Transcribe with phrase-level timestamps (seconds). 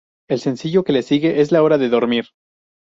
[0.27, 2.25] El sencillo que le sigue es La Hora de Dormir.